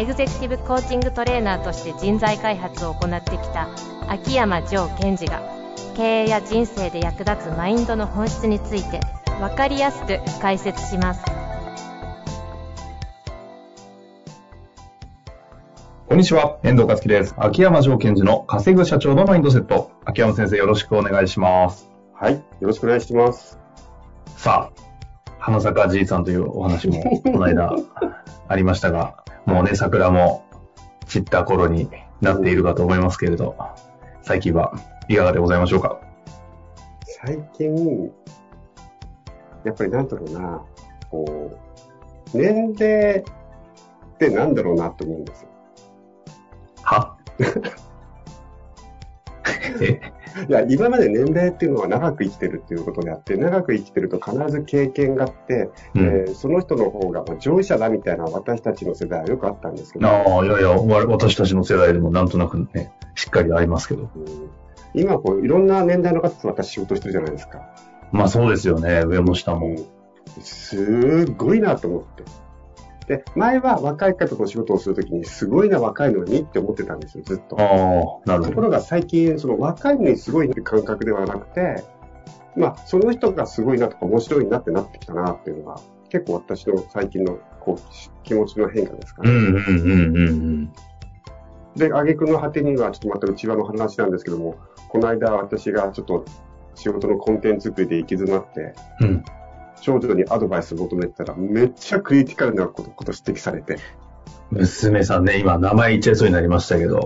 [0.00, 3.68] エグゼクティブコーチングトレーナーとして人材開発を行ってきた
[4.08, 5.42] 秋山城賢治が
[5.94, 9.00] 経営や人生で役立つマインドの本質について
[9.40, 11.22] 分かりやすく解説します
[16.08, 17.34] こんにちは、遠藤和樹です。
[17.36, 19.92] 秋山城賢治の稼ぐ社長のマインドセット。
[20.06, 21.88] 秋山先生よろしくお願いします。
[22.14, 22.34] はい。
[22.34, 23.58] よろしくお願いします。
[24.36, 24.82] さあ、
[25.38, 27.76] 花坂じいさんというお話もこの間
[28.48, 30.44] ありましたが、もうね、桜も
[31.06, 31.90] 散った頃に
[32.20, 33.56] なっているかと思いますけれど、
[34.22, 34.72] 最近は
[35.08, 36.00] いかがでございましょうか？
[37.22, 38.10] 最近、
[39.64, 40.62] やっぱりなんだろうな、
[41.10, 41.58] こ
[42.34, 43.24] う、年齢っ
[44.18, 45.48] てなんだろうなと思うんですよ。
[46.82, 47.16] は？
[47.40, 47.44] え
[50.48, 64.10] いや、今まで年齢っていうのは長く生きてるっていうことであって、長く生きてると必ず経験があって、うんえーその人の方がまあ上位者だみたいな私たちの世代はよくあったんですけど、ああ、いやいや、わ私たちの世代でもなんとなくね、しっかりありますけど。
[64.14, 64.50] うん
[64.92, 67.60] 今こういろんな年代の方と私仕事してるじゃないですか。
[68.12, 69.76] まあそうですよね、上も下も。
[70.40, 72.24] すごいなと思って。
[73.10, 77.56] で、前は若い方と仕事をするときに、すごいな若いのにって思ってたんですよ、ずっと。
[77.56, 81.82] ところが最近、その若いのにすごいって感覚ではなくて、
[82.54, 89.30] まあ、その人がすごいなとか面白いなってなってきたなっていうのが、結構私の最近のこう気持ちの変化ですかね。
[89.30, 90.72] うんうんうんうんうん。
[91.74, 94.54] で、挙句の果てには、ちょっとまた内輪の話なんですけども、
[94.88, 96.24] この間私がちょっと
[96.76, 99.24] 仕事のコンテンツ作りで行き詰まって、うん。
[99.80, 103.78] 長女にアドバイスを求めてたら、めっちゃクリティカルなことこと指摘されて、
[104.50, 107.00] 娘さんね、今名前言っちゃいそうになりましたけど、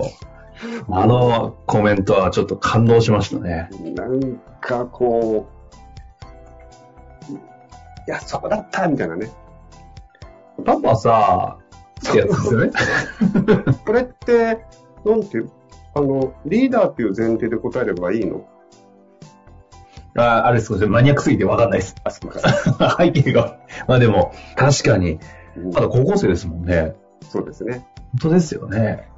[0.89, 3.69] あのコメントはちょっと感動しましたね。
[3.95, 5.47] なんかこ
[7.29, 7.37] う、い
[8.07, 9.31] や、そこだったみたいなね。
[10.63, 11.57] パパさ、
[12.09, 12.71] ってやつですよね。
[13.85, 14.63] これって、
[15.05, 15.49] なんていう、
[15.95, 18.45] あの、リーダーっていう前提で答えればいいの？
[20.17, 21.95] ああれですか、マニアックすぎてわかんないです。
[22.03, 22.39] あ、そうか。
[22.97, 23.57] 背景が。
[23.87, 25.19] まあでも、確かに、
[25.57, 26.95] うんまだ高校生ですもんね。
[27.21, 27.85] そうですね。
[28.21, 29.09] 本当ですよね。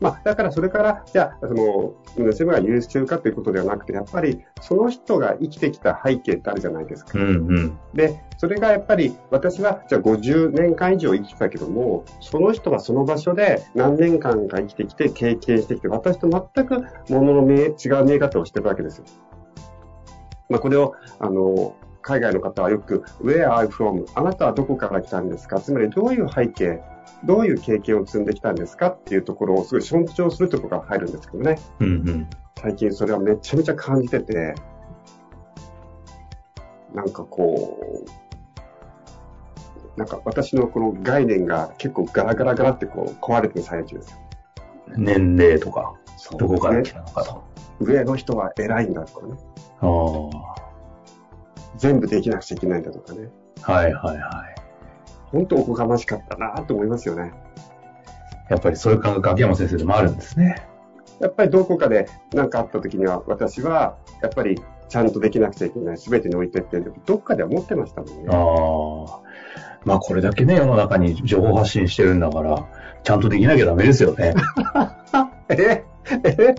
[0.00, 7.18] まあ、だからそれから、じゃあ、その、娘が優秀かということではなくて、やっぱり、その人が生きてきた背景ってあるじゃないですか。
[7.18, 7.78] うんうん。
[7.94, 19.04] で、それがやっぱり、私は、じゃあ50年間以上生きてたけども、その人はその場所で何年間か生きてきて、経験してきて、私と全くものの見え、違う見え方をしてるわけですよ。
[20.50, 24.04] まあ、これを、あの、海外の方はよく、Where are you from?
[24.14, 25.60] あなたはどこから来たんですか？
[25.60, 26.82] つまり、どういう背景、
[27.24, 28.88] どういう経験を積んできたんですか？
[28.88, 31.58] っていうところをすごい尊重するところが入るんですけどね。
[31.78, 32.30] うんうん。
[32.60, 34.54] 最近それはめちゃめちゃ感じてて、
[36.94, 38.04] なんかこ
[39.96, 44.16] う、なんか私のこの概念が結構ガラガラガラってこう壊れてる最中ですよ。
[44.96, 47.42] 年齢とか、そうどこからね来たのかと。
[47.80, 49.34] 上の人は偉いんだとかね。
[49.80, 50.70] ああ。
[51.78, 53.30] 全部できなくちゃいけないんだとかね。
[53.62, 54.54] はいはいはい。
[55.32, 57.32] 本当おこがましかったなと思いますよね。
[58.50, 60.56] やっぱりそういう感覚、秋山先生でもあるんですね。
[61.20, 65.96] やっぱりどこかで何かあった時には私はやっぱりちゃんとできなくちゃいけない。
[65.96, 68.28] 全てにおいてって、どっかでは思ってましたもんね。
[68.28, 69.20] ああ。
[69.86, 72.66] まあこれだけね、世の中に情報発信してるんだから、
[73.04, 74.34] ちゃんとできなきゃダメですよね。
[75.48, 75.54] え
[75.88, 75.89] え？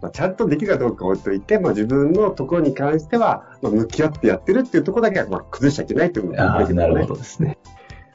[0.00, 7.06] まあ、ちゃんとできるかどうか置いといて、まあ、自分のところに関しては、まあ、向き合ってやってるっていうところだけは、まあ、崩しちゃいけないっていうことああ、なるほど。
[7.08, 7.58] どですね。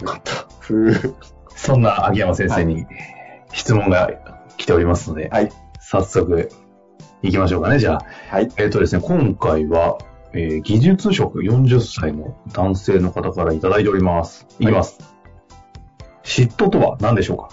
[0.02, 0.48] よかった。
[1.50, 2.86] そんな秋山先生に
[3.52, 4.10] 質問が
[4.58, 5.50] 来ておりますので、はい。
[5.80, 6.50] 早速
[7.22, 8.06] 行きましょうかね、じゃあ。
[8.30, 8.50] はい。
[8.58, 9.98] えっ、とですね、今回は、
[10.34, 14.48] えー技術職40歳の男性の方からいただいております。
[14.60, 14.98] いきます。
[16.24, 17.50] 嫉妬とは何でしょうか？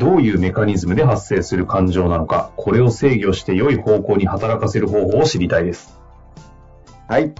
[0.00, 6.00] どういうメカニズムで発生する感情なのか、これを制御して良い方向に働かせる方法を知りたいです。
[7.06, 7.34] はい。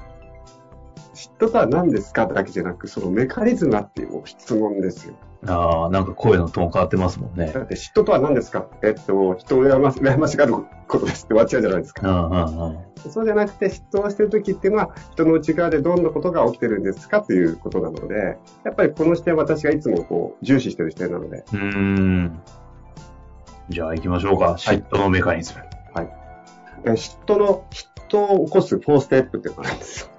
[1.21, 5.15] 嫉妬とは何ですかだけじゃなく、そのメカニズムはっていう質問ですよ。
[5.47, 7.53] ああ、なんか声のトーン変わってますもんね。
[7.53, 10.55] だって嫉妬とは何ですかえっと、人を羨まし羨ましがる
[10.89, 12.09] ことですって終わっちゃうじゃないですか。
[12.09, 12.75] うんうん
[13.05, 13.11] うん。
[13.11, 22.41] そうじゃなくて、嫉妬をしてる時っていうのは、人の内側でどんなことが起きてるんですかということなので、やっぱりこの視点は私がいつもこう重視してる視点なので、うーん。
[23.69, 24.53] じゃあ行きましょうか。
[24.59, 25.61] 嫉妬のメカニズム。
[26.85, 30.10] え嫉妬の、嫉妬を起こす4ステップっていうのがあるんですよ。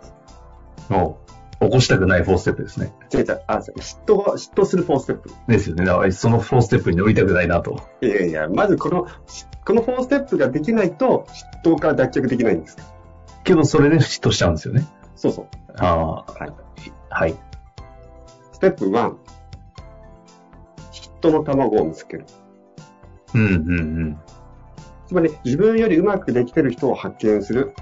[0.92, 1.20] も
[1.62, 2.94] う、起こしたくない4ステップですね。
[3.14, 5.32] 違う違う、あ、嫉妬が、嫉妬する4ステップ。
[5.48, 5.86] ですよね。
[5.86, 7.80] だからその4ステップに乗りたくないなと。
[8.02, 11.26] いやいや、まずこの、しこの4ステップができないと、
[11.64, 12.78] 嫉妬から脱却できないんです。
[13.44, 14.86] けど、それで嫉妬しちゃうんですよね。
[15.16, 15.48] そうそう。
[15.78, 16.54] ああ、はい。
[17.10, 17.36] はい。
[18.52, 19.16] ステップ1、嫉
[21.22, 22.26] 妬の卵を見つける。
[23.34, 23.54] うんうんう
[24.06, 24.20] ん。
[25.08, 27.74] つまり、自分よりうまくできてる人を発見する。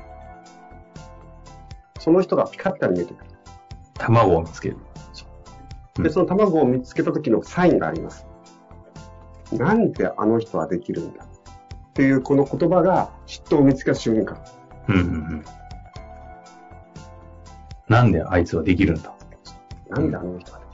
[1.99, 3.29] その人がピカッと見えてくる。
[3.93, 4.77] 卵を見つける。
[5.97, 8.25] うんで、その卵を見つけた時のサインがあります。
[9.51, 11.27] なんであの人はできるんだっ
[11.93, 14.41] ていうこの言葉が嫉妬を見つけた瞬間。
[14.87, 15.05] うんうんう
[15.35, 15.45] ん。
[17.87, 19.13] なんであいつはできるんだ
[19.89, 20.65] なんであの人はで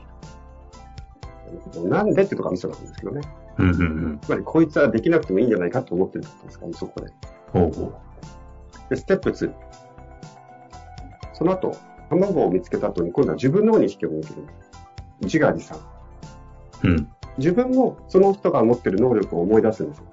[1.72, 3.22] きるなんでってとこがミソなんですけどね。
[3.58, 3.84] うんうんう
[4.14, 4.18] ん。
[4.20, 7.12] つまり、こいつはできなくてもいいんじゃないかと思ってるってことですからね、そこで。
[7.52, 7.92] ほうほ
[8.90, 9.52] で、ステップ2。
[11.36, 11.76] その後、
[12.08, 14.34] 卵を見つけた後に、今度は自分の方に意識を向ける。
[15.20, 15.78] 自画自賛。
[16.84, 16.88] う。
[16.88, 17.08] うん。
[17.36, 20.04] 自分もその人が持ってる能力を思い出すんですよ。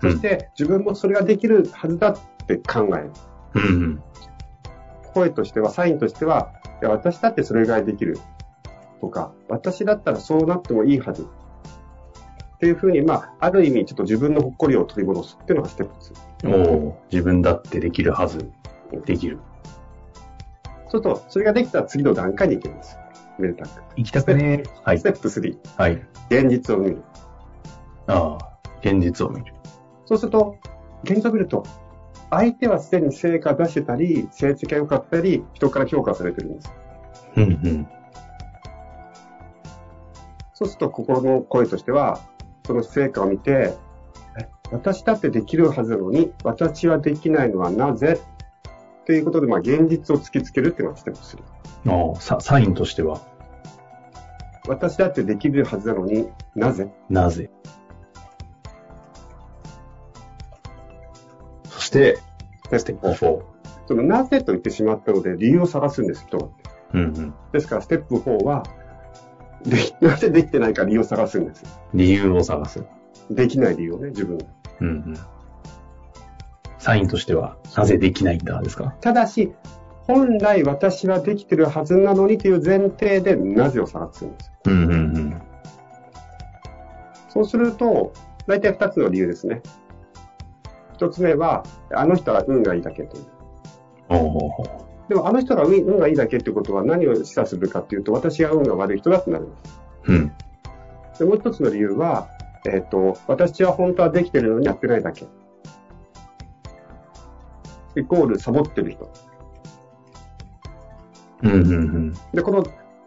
[0.00, 3.10] そして、自分もそれができるはずだって考える。
[3.54, 4.02] うんうん。
[5.14, 8.18] 声としては、サインとしては、いや、私だってそれぐらいできる。
[9.00, 11.22] とか、私だったらそうなってもいいはず。
[11.22, 15.94] っていうふうに、まあ、ある意味、ちょっと自分のほっこりを取り戻すっていうのがステップ
[16.46, 16.56] 2。
[16.56, 18.50] おお自分だってできるはず。
[19.04, 19.38] できる。
[20.88, 22.98] そうすると、それができたら次の段階に行けます。
[23.38, 23.82] めでたく。
[23.96, 25.02] 行きたくねーはいス。
[25.02, 26.02] テップ3、はい。
[26.30, 27.02] 現実を見る。
[28.06, 29.54] ああ、現実を見る。
[30.06, 30.56] そうすると、
[31.04, 31.62] 現実を見ると、
[32.30, 36.72] 相手はすでに成果出してたり、成績が良かったり、人から評価されてるんです。
[37.36, 37.88] うんうん。
[40.54, 42.20] そうすると、心の声としては、
[42.66, 43.74] その成果を見て、
[44.40, 44.48] え？
[44.72, 48.20] 私だってできるはずなのに、私はできないのはなぜ？
[49.08, 51.20] ということで、まあ、現実を突きつけるっていうのがステップ
[51.88, 52.10] 3。
[52.10, 53.22] ああ、ササインとしては、
[54.68, 56.92] 私だってできるはずなのになぜ？
[57.08, 57.50] なぜ？
[61.70, 62.18] そして、
[62.70, 63.42] ステップ4。
[63.86, 66.48] そのなぜと言ってしまったので、理由を探すんです、人は。
[66.92, 67.34] うんうん。
[67.52, 68.62] ですから、ステップ4は、
[69.62, 71.64] で なぜできてないか理由を探すんです。
[71.94, 72.84] 理由を探す。
[73.30, 74.44] できない理由をね、自分が。
[74.82, 75.18] うんうん。
[76.88, 78.96] サインとしては、なぜできないんだですか？
[79.02, 79.52] ただし、
[80.06, 84.52] 本来私はできてるはずなのにという前提でなぜを探すんです。
[84.64, 85.42] うんうんうん。
[87.28, 88.14] そうすると、
[88.46, 89.60] 大体2つの理由ですね。
[90.98, 91.62] 1つ目は、
[91.92, 93.24] あの人は運がいいだけという。
[95.10, 99.80] でも、あの人が運運がいいだけってことは何を示唆するかっていうと、私が運が悪い人だってなります。
[100.06, 100.12] う。
[100.14, 100.32] うん。
[101.18, 102.28] でもう一つの理由は、
[102.64, 105.26] えっ、と、私は本当はできてるのにやってないだけ。
[107.98, 109.10] イコールサボってる人。
[111.42, 111.64] うんうんう
[112.10, 112.14] ん。
[112.32, 112.64] で、この、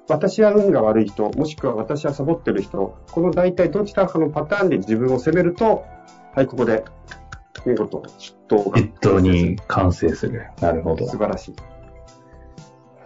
[0.08, 5.86] 私は運が悪い人、もしくは私はサボってる人、この大体どちらかのパターンで自分を責めると、
[6.34, 6.84] はい、ここで、
[7.66, 8.78] 見事、嫉妬が。
[8.78, 10.48] 嫉妬に完成する。
[10.60, 11.18] なるほど素。
[11.18, 11.56] 晴らしい。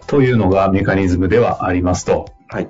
[0.07, 2.25] というのがメカニズムではありますと。
[2.47, 2.69] はい。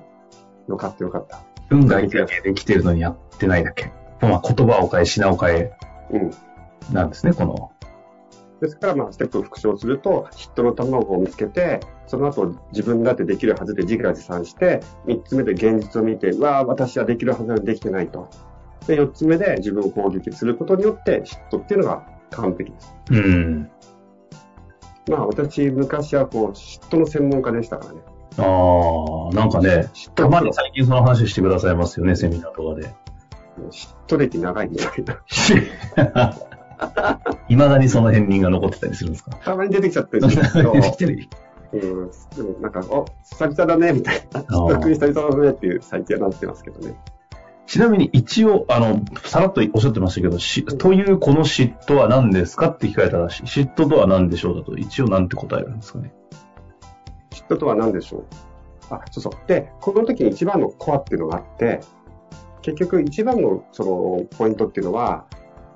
[0.68, 1.42] よかったよかった。
[1.70, 3.92] 運がいいだけできてるのにやってないだけ。
[4.22, 5.74] まあ、言葉を変え、品を変え
[6.12, 6.32] うん。
[6.94, 7.72] なんですね、この。
[8.62, 18.30] ですから、まあ、ステップを復唱すると、嫉妬の卵を見つけて、その後、自分だってできるはずで自画自賛して、三つ目で現実を見て、わあ、私はできるはずなのにできてないと。
[18.88, 22.96] で、四つ目で自分を攻撃することによって、嫉妬っていうのが完璧です。
[23.12, 23.70] うん。
[25.10, 28.02] まあ、私、昔はこう、嫉妬の専門家でしたからね。
[28.38, 32.94] ああ、なんかね、嫉たまに妬、最近その話してくださいますよね、セミナーとかで。
[33.70, 35.14] 嫉妬歴長いみたいな。
[35.14, 35.18] い
[37.50, 39.32] まだにその片鱗が残ってたりするんですか？
[39.36, 41.30] たまに出てきちゃってるんですけど、出てきてる
[41.74, 44.42] うん、でもなんか、お、久々だね、みたいな。
[44.42, 46.96] 嫉妬久々だねっていう最近はなってますけどね。
[47.68, 56.14] ちなみに一応、あの、さらっとおっしゃってましたけど、しというこの嫉妬は何ですかって聞かれたら、し嫉妬とは何でしょうだと、一応何て答えるんですかね？
[57.32, 58.26] 嫉妬とは何でしょう？
[58.92, 59.48] あ、そうそう。
[59.48, 61.82] で、この時に一番のコアっていうのがあって、
[62.62, 65.26] 結局一番のそのポイントっていうのは、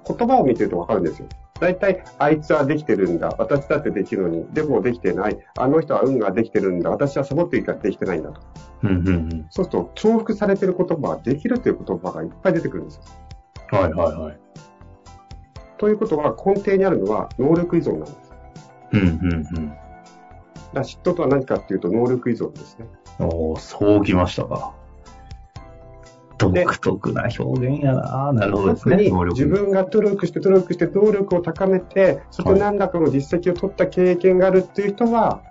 [0.08, 1.28] 言葉を見てるとわかるんですよ。
[1.60, 3.36] 大体、あいつはできてるんだ。
[3.38, 4.46] 私だってできるのに。
[4.54, 5.38] でもできてない。
[5.58, 6.90] あの人は運ができてるんだ。
[6.90, 8.42] 私はサボっていいからできてないんだと。
[8.84, 9.46] うんうんうん。
[9.50, 13.04] そうすると、重複されてる言葉はできるという言葉がいっぱい出てくるんですよ。
[13.72, 14.40] はいはいはい。
[15.78, 18.34] ということは、根底にあるのは能力依存なんです。
[18.92, 19.70] うんうん
[20.70, 22.88] だから嫉妬とは何かっていうと、能力依存ですね。
[23.20, 23.26] うん。
[23.28, 24.76] おーそうきましたか。
[26.40, 28.32] 独特な表現やな。
[28.34, 29.12] なるほどですね。
[29.32, 35.42] 自分が努力して努力して能力を高めて、そこで何らかの実績を取った経験があるっていう人は、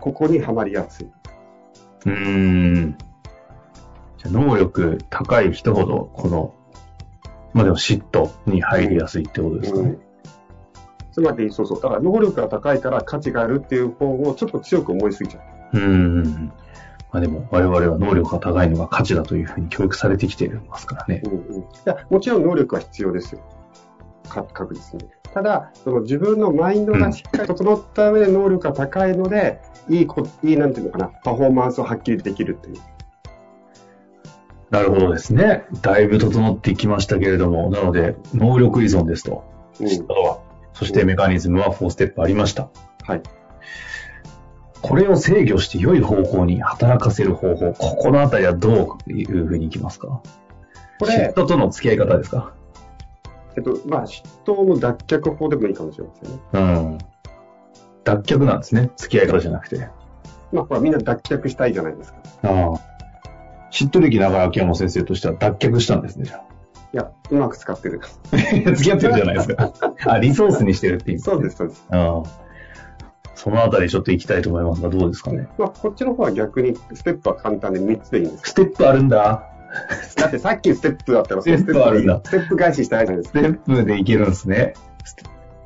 [0.00, 1.06] ここにはまりやすい。
[1.06, 2.98] うーん。
[4.16, 6.54] じゃあ能力高い人ほど、この、
[7.52, 9.84] まあでも嫉妬に入りやすいってことですかね。
[9.90, 10.08] うん
[11.18, 11.82] つまり、そうそう。
[11.82, 15.40] だから能力が高いから価値があるっていう方をちょっと強く思いすぎちゃ
[15.72, 15.76] う。
[15.76, 16.52] うーん。
[17.10, 21.22] まあでも我々は能力が高いのが価値だというふうに教育されてきていますからね。
[21.24, 23.40] うんうん、いやもちろん能力は必要ですよ。
[24.28, 25.08] か確実に。
[25.32, 32.76] ただ、その自分のマインドがしっかり整った上で能力が高いので、いいこ、いい、なんていうのかな、パフォーマンスを発揮できるっていう。
[34.70, 35.64] なるほどですね。
[35.80, 39.44] だいぶ整ってきましたけれども、なので、能力依存ですと。
[39.80, 40.40] うんあとは、
[40.72, 42.68] そしてメカニズムは4ステップありました。
[43.04, 43.22] はい。
[44.82, 50.22] これを制御して良い方向に働かせる方法、ここのあたりはどういうふうにいきますか？
[50.98, 52.54] これ嫉、妬との付き合い方ですか？
[53.56, 56.38] えっと、まあ、嫉妬の脱却法でもいいかもしれませんね。
[56.52, 56.98] うん。
[58.04, 58.90] 脱却なんですね。
[58.96, 59.88] 付き合い方じゃなくて。
[60.52, 62.18] まあ、ほら、みんな脱却したいじゃないですか。
[62.44, 62.80] ああ。
[63.70, 66.36] 嫉妬歴長ら秋山先生としては脱却したんですね、じゃ
[66.94, 68.00] いや、うまく使ってる。
[68.02, 68.36] あ。
[68.74, 69.72] 付き合ってるじゃないですか。
[70.06, 71.84] あ、リソースにしてるっていう、そうです、そうです。
[71.90, 72.47] ああ。
[73.38, 75.46] そのあたりちょっと行きたいと思いますが、どうですかね？
[75.58, 78.50] まあ、こっちの方は逆に、ステップは簡単で3つでいいんです。
[78.50, 79.44] ステップあるんだ。
[80.16, 83.38] だってさっきステップだったら、 ステップあるんだステップ返ししたいじゃないですか。
[83.38, 84.74] ステップでいけるんですね。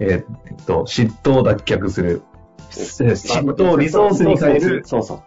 [0.00, 2.23] えーえっと、嫉妬を脱却する。
[2.71, 5.23] 嫉妬をリソースに変えるそうそう。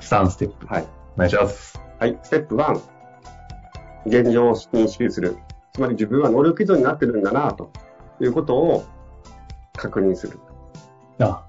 [0.00, 0.66] 3ステップ。
[0.66, 0.86] はい。
[1.14, 1.80] お願いします。
[1.98, 2.18] はい。
[2.22, 2.80] ステップ1。
[4.06, 5.38] 現状を認識する。
[5.72, 7.70] つまり自分は能力依存になってるんだな、と
[8.20, 8.84] いうことを
[9.76, 10.38] 確認する。
[11.20, 11.44] あ、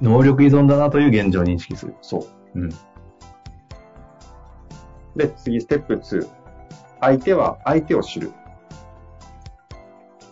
[0.00, 1.94] 能力依存だなという現状を認識する。
[2.00, 2.60] そう。
[2.60, 2.68] うん。
[5.16, 6.28] で、次、ステップ2。
[7.00, 8.32] 相手は相手を知る。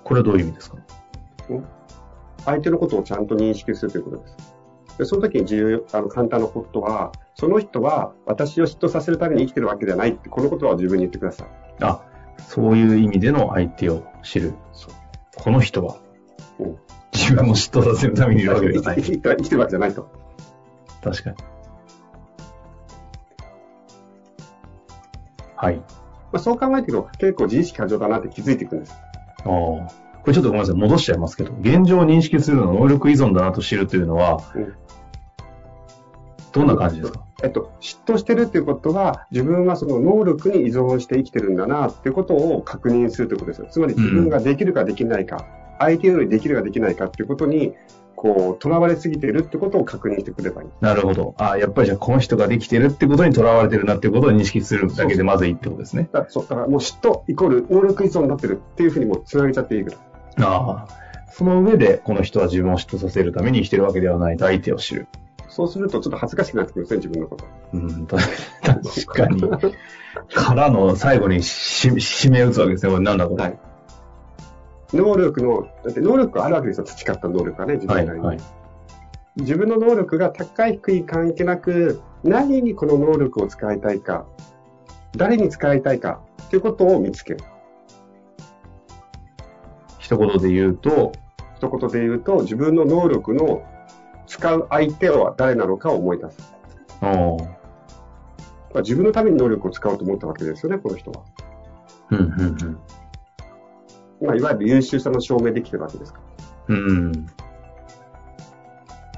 [0.04, 0.76] これはどういう意味ですか？
[2.44, 4.36] 相手のことをちゃんと認識するということです。
[4.98, 11.48] でその時に重要、あの、簡単なことは、その人は私を嫉妬させるために生きてるわけではないって、このことは自分に言ってください。
[11.80, 12.02] あ、
[12.38, 14.54] そういう意味での相手を知る。
[15.36, 16.11] この人はうん、
[17.12, 19.02] 自分を嫉妬させるためにいるわけではない。
[19.02, 20.08] 生きてるわけじゃないと。
[21.02, 21.36] 確かに。
[25.56, 25.76] はい。
[25.76, 25.84] ま
[26.34, 28.92] あ、そう考えていくと結構自意識過剰だなって気づいていくんです。
[28.92, 29.48] ああ。
[29.48, 30.76] これちょっとごめんなさい。
[30.76, 34.74] 戻しちゃいますけど、現状を認識するのは能力依存だなと知るというのは、うん
[36.52, 37.24] どんな感じですか？
[37.42, 43.68] えっと、嫉妬してるっていうことは、自分はその能力に依存して生きてるんだなっていうことを確認するということですよ。
[43.70, 45.46] つまり自分ができるかできないか、
[45.82, 47.74] 相手よりできるかできないかっていうことに、
[48.22, 50.68] こう、囚われすぎてるってことを確認してくればいい。
[50.80, 51.34] なるほど。
[51.38, 56.08] ああ、やっぱりじゃあこの人ができてるってことにとらわれてるなっていうことを認識するだけでまずいいってことですね。
[56.12, 60.00] だそうだからもう嫉妬イコール能力依存になってるっていうふうにもうつなげちゃっていいぐらい。
[60.40, 61.02] ああ。
[61.32, 65.08] その上で、この人は自分を嫉妬させるために生きてるわけではないと相手を知る。
[65.48, 67.44] そうするとちょっと恥ずかしくなってくるんですね、自分のこと。
[67.72, 68.16] うん、た
[68.62, 69.42] 確かに。
[70.32, 72.92] からの最後にし締め打つわけですね。
[72.92, 73.42] これなんだこれ。
[73.42, 73.58] はい
[74.92, 78.26] 能力の、だって能力があるわけですよ、培った能力がね、自はい、分なりに。
[78.26, 78.38] はい。
[79.36, 84.26] 自分の能力が高い低い関係なく、何にこの能力を使いたいか、
[85.16, 86.20] 誰に使いたいか
[86.50, 87.40] ということを見つける。
[89.98, 91.12] 一言で言うと、
[91.56, 93.62] 一言で言うと、自分の能力の
[94.26, 96.54] 使う相手は誰なのかを思い出す。
[98.74, 101.22] 自分のために能力を使おうと思ったわけですよね、この人は。
[102.10, 102.78] うん、うん、
[104.22, 106.20] まあ、いわゆる優秀さの証明できてるわけですか？
[106.68, 106.74] ら。
[106.76, 106.90] うん。
[106.90, 107.26] うん。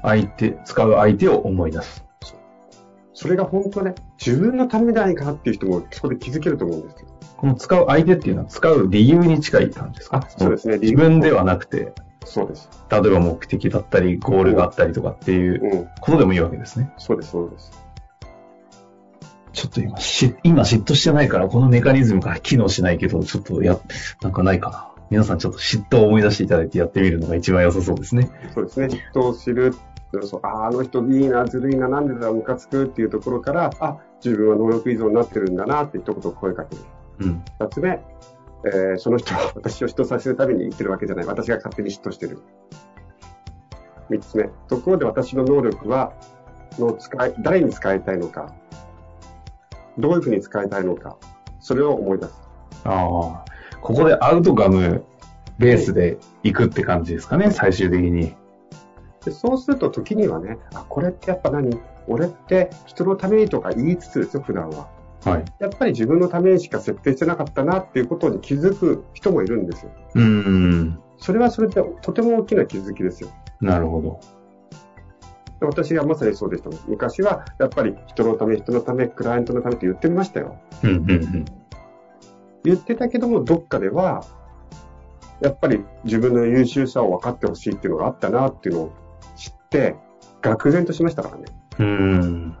[0.01, 2.05] 相手、使う相手を思い出す。
[3.13, 7.07] それが本当ね、自分のためじゃないかなっていう人もそこで気づけると思うんですよ。
[7.37, 10.17] この使う相手っていうのは使う理由に近い感じですか？
[10.17, 11.93] あそうですね自分ではなくて、
[12.25, 12.69] そうです。
[12.91, 15.87] 例えば目的だったり、ゴールがあったりとかっていううん。
[16.01, 16.91] ことでもいいわけですね。
[16.97, 17.71] そうです、そうです。
[19.53, 23.79] ちょっと今、し今嫉妬してないから、このメカニズムが機能しないけど、ちょっとや、
[24.21, 24.91] なんかないかな。
[25.09, 28.29] 皆さんちょっと嫉妬を思い出していただいてやってみるのが一番良さそうですね。
[28.53, 28.87] そうですね。
[28.87, 29.73] 嫉妬を知る。
[30.23, 36.81] そうああの人いいな、ずるいな、なんでだ、ムカつくっていうところから、あ、自分は能力依存になってるんだなって一言声かける。
[37.19, 37.43] うん。
[37.59, 37.89] 二つ目、
[38.65, 41.25] えーその人は私を嫉妬させるために生きてるわけじゃない。
[41.25, 42.39] 私が勝手に嫉妬してる。
[44.09, 46.13] 三つ目、ところで私の能力は、
[46.79, 48.53] の使い、誰に使いたいのか、
[49.97, 51.17] どういうふうに使いたいのか、
[51.59, 52.33] それを思い出す。
[52.83, 53.54] ああ。
[53.85, 55.05] ここでアウトカム
[55.59, 58.35] ベースで行くって感じですかね、最終的に。
[59.23, 61.79] でそうすると時にはね、あ、これってやっぱ何？
[62.07, 64.87] 俺って人のためにとか言いつつですよ、普段は。
[65.23, 65.45] はい。
[65.59, 69.91] やっぱり自分のためにしか設定してなかったなっていうことに気づく人もいるんですよ。
[70.15, 70.99] うーん。
[71.17, 73.29] それはそれでとても大きな気づきですよ。
[73.61, 74.19] なるほど。
[75.61, 76.79] 私はまさにそうでしたもん。
[76.87, 80.57] 昔はやっぱり人のため、人のため、クライアントのためって言ってましたよ。
[80.83, 81.45] うん、うん、うん。
[82.65, 84.23] 言ってたけども、どっかでは、
[85.41, 88.91] やっぱり自分の優秀さを分かってほしいっていうのがあったなっていうのを
[89.35, 89.95] 知って、
[90.41, 91.43] 愕然としましたからね。
[91.79, 92.57] うーん。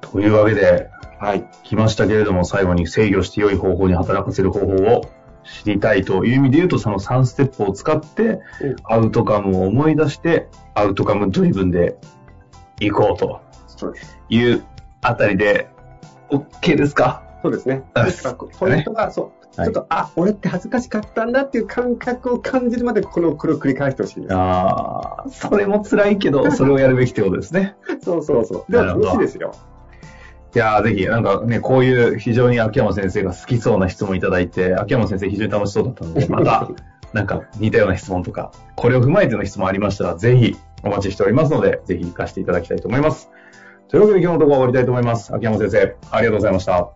[0.00, 0.88] というわけで、
[1.18, 1.48] はい。
[1.62, 5.02] 来ましたけれども、最後に制御して良い方法に働かせる方法を
[5.44, 8.40] 知りたいという意味で言うと、その3ステップを使ってうん、
[8.84, 11.96] アウトカムを思い出して、アウトカムドリブンで
[12.80, 13.40] 行こうと。
[14.30, 14.64] いう
[15.02, 15.68] あたりで、
[16.30, 17.22] OK ですか？
[17.42, 17.84] そうですね。
[17.94, 19.24] あですからポイントが、そう。
[19.26, 24.34] はいちょっと、あ、俺って恥ずかしかったんだっていう感覚を感じるまで、このこれを繰り返してほしいです。
[24.34, 27.74] ああ、それも辛いけど、 それをやるべきってことですね。
[28.02, 28.72] そうそうそう。
[28.72, 29.52] でも楽しいですよ。
[30.54, 36.68] いやーぜひ、なんかね、こういう非常に秋山先生が好きそうな質問いただいて、秋山先生非常に楽しそうだったので、 また、
[37.14, 43.30] なんか似たような質問とか、これを踏まえての質問ありましたら、ぜひお待ちしておりますので、ぜひ活かしていただきたいと思います。
[43.88, 45.34] というわけで今日のところは終わりたいと思います。
[45.34, 46.95] 秋山先生、ありがとうございました。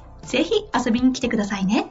[0.23, 1.87] ぜひ遊びに来てくださいね。